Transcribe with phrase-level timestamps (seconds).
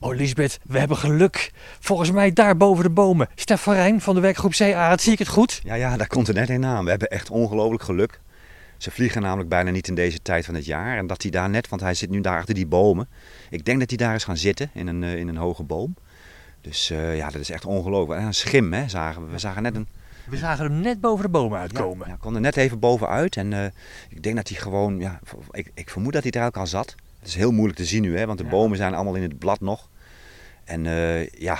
[0.00, 1.52] Oh, Lisbeth, we hebben geluk.
[1.80, 3.28] Volgens mij daar boven de bomen.
[3.34, 5.60] Stef Rijn van de werkgroep Zeearend, zie ik het goed?
[5.64, 6.84] Ja, ja, daar komt er net een aan.
[6.84, 8.20] We hebben echt ongelooflijk geluk.
[8.76, 10.96] Ze vliegen namelijk bijna niet in deze tijd van het jaar.
[10.96, 13.08] En dat hij daar net, want hij zit nu daar achter die bomen.
[13.50, 15.94] Ik denk dat hij daar is gaan zitten in een, in een hoge boom.
[16.60, 18.20] Dus uh, ja, dat is echt ongelooflijk.
[18.20, 19.32] En een schim, hè, zagen we.
[19.32, 19.88] We zagen net een...
[20.28, 22.06] We zagen hem net boven de bomen uitkomen.
[22.06, 23.36] Ja, ja kwam er net even bovenuit.
[23.36, 23.64] En uh,
[24.08, 25.20] ik denk dat hij gewoon, ja,
[25.50, 26.94] ik, ik vermoed dat hij er ook al zat.
[27.26, 28.50] Het is heel moeilijk te zien nu, hè, want de ja.
[28.50, 29.88] bomen zijn allemaal in het blad nog.
[30.64, 31.58] En uh, ja,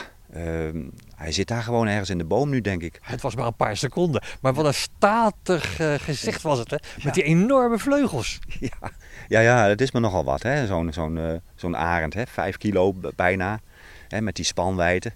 [1.16, 2.98] hij zit daar gewoon ergens in de boom nu, denk ik.
[3.02, 4.22] Het was maar een paar seconden.
[4.41, 6.77] Maar wat een statig gezicht was het, hè?
[7.05, 8.38] Met die enorme vleugels.
[8.60, 8.91] Ja,
[9.28, 10.66] ja, ja dat is me nogal wat, hè?
[10.66, 12.27] Zo'n zo'n zo'n arend, hè?
[12.27, 13.60] Vijf kilo bijna.
[14.08, 14.20] Hè?
[14.20, 15.12] Met die spanwijte.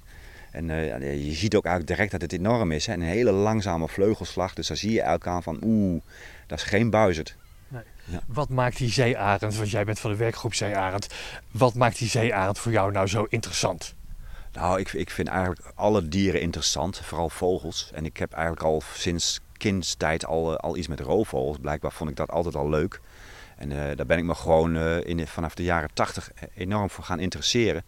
[0.50, 2.86] En uh, je ziet ook eigenlijk direct dat het enorm is.
[2.86, 2.92] Hè?
[2.92, 4.54] Een hele langzame vleugelslag.
[4.54, 6.02] Dus dan zie je elk aan van oeh,
[6.46, 7.36] dat is geen buizerd.
[7.70, 7.82] Nee.
[8.04, 8.20] Ja.
[8.26, 11.06] Wat maakt die zeearend, want jij bent van de werkgroep Zeearend.
[11.50, 13.94] Wat maakt die zeearend voor jou nou zo interessant?
[14.52, 17.90] Nou, ik, ik vind eigenlijk alle dieren interessant, vooral vogels.
[17.94, 21.58] En ik heb eigenlijk al sinds kindstijd al, al iets met roofvogels.
[21.60, 23.00] Blijkbaar vond ik dat altijd al leuk.
[23.56, 27.04] En uh, daar ben ik me gewoon uh, in, vanaf de jaren tachtig enorm voor
[27.04, 27.84] gaan interesseren.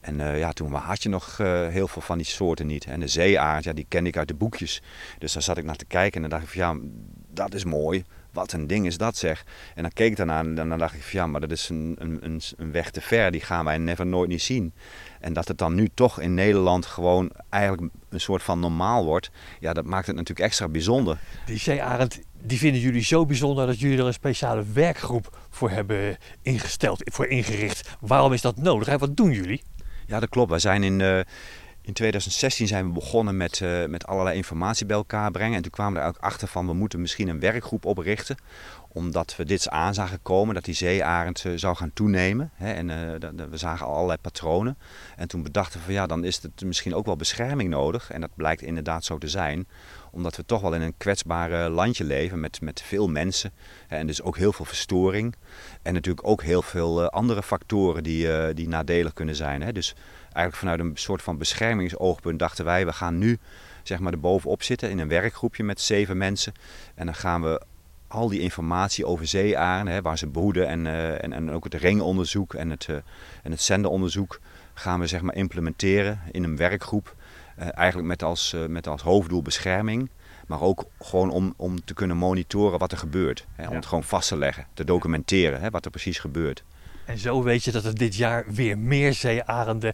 [0.00, 1.36] En uh, ja, toen had je nog
[1.70, 2.84] heel veel van die soorten niet.
[2.84, 4.82] En de zeeaard, ja, die kende ik uit de boekjes.
[5.18, 6.88] Dus daar zat ik naar te kijken en dan dacht ik van ja,
[7.30, 8.04] dat is mooi.
[8.32, 9.44] Wat een ding is dat zeg.
[9.74, 11.96] En dan keek ik daarna en dan dacht ik van ja, maar dat is een,
[11.98, 13.30] een, een weg te ver.
[13.30, 14.72] Die gaan wij never nooit niet zien.
[15.20, 19.30] En dat het dan nu toch in Nederland gewoon eigenlijk een soort van normaal wordt.
[19.60, 21.18] Ja, dat maakt het natuurlijk extra bijzonder.
[21.46, 26.16] Die zeearend, die vinden jullie zo bijzonder dat jullie er een speciale werkgroep voor hebben
[26.42, 27.96] ingesteld, voor ingericht.
[28.00, 28.98] Waarom is dat nodig?
[28.98, 29.62] Wat doen jullie?
[30.06, 30.50] Ja, dat klopt.
[30.50, 31.20] Wij zijn in, uh,
[31.88, 35.56] in 2016 zijn we begonnen met, uh, met allerlei informatie bij elkaar brengen.
[35.56, 38.36] En toen kwamen we er ook achter van we moeten misschien een werkgroep oprichten.
[38.92, 42.50] Omdat we dit aan zagen komen, dat die zeearend uh, zou gaan toenemen.
[42.54, 42.86] Hè, en
[43.50, 44.78] we zagen allerlei patronen.
[45.16, 48.10] En toen bedachten we van ja, dan is het misschien ook wel bescherming nodig.
[48.10, 49.66] En dat blijkt inderdaad zo te zijn
[50.10, 53.52] omdat we toch wel in een kwetsbaar landje leven met, met veel mensen.
[53.88, 55.34] En dus ook heel veel verstoring.
[55.82, 59.74] En natuurlijk ook heel veel andere factoren die, die nadelig kunnen zijn.
[59.74, 63.38] Dus eigenlijk vanuit een soort van beschermingsoogpunt dachten wij, we gaan nu
[63.82, 66.52] zeg maar erbovenop zitten in een werkgroepje met zeven mensen.
[66.94, 67.62] En dan gaan we
[68.08, 72.54] al die informatie over zeearenden, waar ze broeden en, uh, en, en ook het ringonderzoek
[72.54, 72.96] en het, uh,
[73.42, 74.40] en het zenderonderzoek
[74.74, 77.16] gaan we zeg maar implementeren in een werkgroep.
[77.58, 80.10] Uh, eigenlijk met als, met als hoofddoel bescherming.
[80.46, 83.46] Maar ook gewoon om, om te kunnen monitoren wat er gebeurt.
[83.54, 83.76] Hè, om ja.
[83.76, 86.64] het gewoon vast te leggen, te documenteren hè, wat er precies gebeurt.
[87.04, 89.92] En zo weet je dat er dit jaar weer meer zeearenden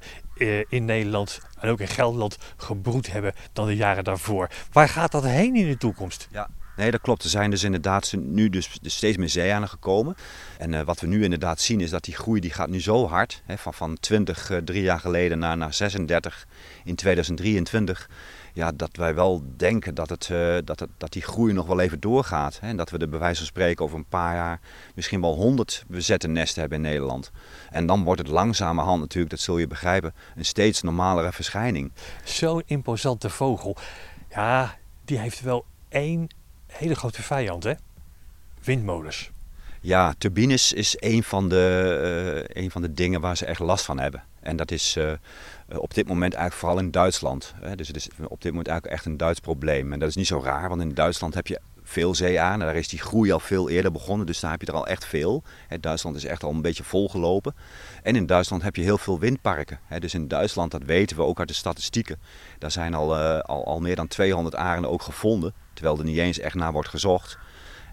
[0.68, 4.50] in Nederland en ook in Gelderland gebroed hebben dan de jaren daarvoor.
[4.72, 6.28] Waar gaat dat heen in de toekomst?
[6.30, 7.22] Ja, Nee, dat klopt.
[7.22, 10.16] Er zijn dus inderdaad nu dus, steeds meer zeearenden gekomen.
[10.58, 13.08] En uh, wat we nu inderdaad zien is dat die groei die gaat nu zo
[13.08, 13.42] hard.
[13.44, 16.46] Hè, van, van 20 uh, drie jaar geleden naar, naar 36
[16.84, 18.08] in 2023.
[18.52, 21.80] Ja, dat wij wel denken dat, het, uh, dat, het, dat die groei nog wel
[21.80, 22.60] even doorgaat.
[22.60, 24.60] Hè, en dat we er bij wijze van spreken over een paar jaar
[24.94, 27.30] misschien wel 100 bezette nesten hebben in Nederland.
[27.70, 31.92] En dan wordt het langzamerhand natuurlijk, dat zul je begrijpen, een steeds normalere verschijning.
[32.24, 33.76] Zo'n imposante vogel.
[34.30, 36.28] Ja, die heeft wel één
[36.76, 37.72] hele grote vijand, hè?
[38.64, 39.30] Windmolens.
[39.80, 43.98] Ja, turbines is een van, de, uh, van de dingen waar ze echt last van
[43.98, 44.22] hebben.
[44.40, 45.12] En dat is uh,
[45.68, 47.54] op dit moment eigenlijk vooral in Duitsland.
[47.60, 47.76] Hè?
[47.76, 49.92] Dus het is op dit moment eigenlijk echt een Duits probleem.
[49.92, 52.58] En dat is niet zo raar, want in Duitsland heb je veel zee aan.
[52.58, 55.06] Daar is die groei al veel eerder begonnen, dus daar heb je er al echt
[55.06, 55.42] veel.
[55.80, 57.54] Duitsland is echt al een beetje volgelopen.
[58.02, 59.78] En in Duitsland heb je heel veel windparken.
[59.98, 62.20] Dus in Duitsland, dat weten we ook uit de statistieken,
[62.58, 65.54] daar zijn al, uh, al, al meer dan 200 arenden ook gevonden.
[65.72, 67.38] Terwijl er niet eens echt naar wordt gezocht.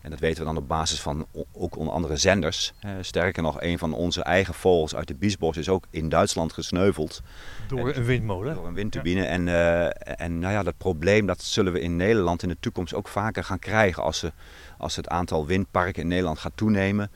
[0.01, 2.73] En dat weten we dan op basis van ook onder andere zenders.
[3.01, 7.21] Sterker nog, een van onze eigen vogels uit de Biesbos is ook in Duitsland gesneuveld.
[7.67, 8.55] Door een windmolen?
[8.55, 9.21] Door een windturbine.
[9.21, 9.27] Ja.
[9.27, 12.93] En, uh, en nou ja, dat probleem dat zullen we in Nederland in de toekomst
[12.93, 14.03] ook vaker gaan krijgen.
[14.03, 14.31] Als, ze,
[14.77, 17.11] als het aantal windparken in Nederland gaat toenemen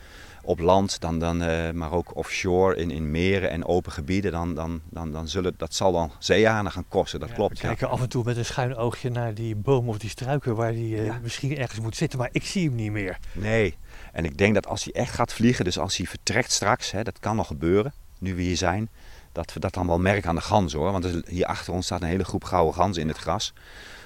[0.45, 4.53] op land, dan, dan, uh, maar ook offshore in, in meren en open gebieden, dan,
[4.53, 7.19] dan, dan, dan zullen, dat zal dan zeearenden gaan kosten.
[7.19, 7.53] Dat ja, klopt.
[7.53, 10.55] We kijken af en toe met een schuin oogje naar die boom of die struiken
[10.55, 11.19] waar die uh, ja.
[11.21, 13.17] misschien ergens moet zitten, maar ik zie hem niet meer.
[13.31, 13.77] Nee,
[14.11, 17.03] en ik denk dat als hij echt gaat vliegen, dus als hij vertrekt straks, hè,
[17.03, 18.89] dat kan nog gebeuren, nu we hier zijn,
[19.31, 20.91] dat we dat dan wel merken aan de gans hoor.
[20.91, 23.53] Want hier achter ons staat een hele groep gouden ganzen in het gras.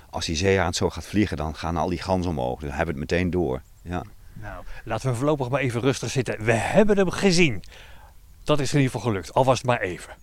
[0.10, 2.60] Als die zeearend zo gaat vliegen, dan gaan al die ganzen omhoog.
[2.60, 3.62] Dan hebben we het meteen door.
[3.82, 4.04] Ja.
[4.42, 6.44] Nou, laten we voorlopig maar even rustig zitten.
[6.44, 7.64] We hebben hem gezien.
[8.44, 10.14] Dat is in ieder geval gelukt, al was het maar even.